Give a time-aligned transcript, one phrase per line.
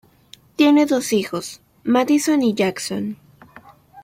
[0.55, 3.17] Tiene dos hijos, Madison y Jackson.